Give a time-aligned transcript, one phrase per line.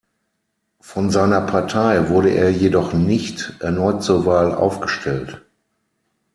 [0.79, 5.43] Von seiner Partei wurde er jedoch nicht erneut zur Wahl aufgestellt.